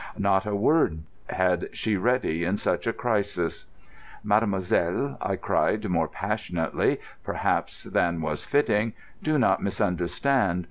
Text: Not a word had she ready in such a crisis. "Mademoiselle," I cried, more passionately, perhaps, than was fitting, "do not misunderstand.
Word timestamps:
Not 0.17 0.47
a 0.47 0.55
word 0.55 1.03
had 1.29 1.69
she 1.73 1.95
ready 1.95 2.43
in 2.43 2.57
such 2.57 2.87
a 2.87 2.91
crisis. 2.91 3.67
"Mademoiselle," 4.23 5.15
I 5.21 5.35
cried, 5.35 5.87
more 5.87 6.07
passionately, 6.07 6.99
perhaps, 7.23 7.83
than 7.83 8.19
was 8.21 8.43
fitting, 8.43 8.93
"do 9.21 9.37
not 9.37 9.61
misunderstand. 9.61 10.59